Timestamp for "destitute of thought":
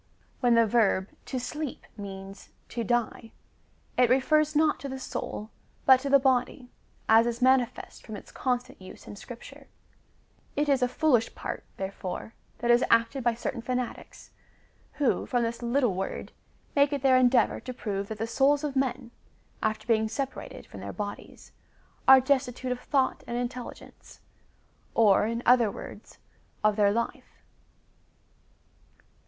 22.19-23.23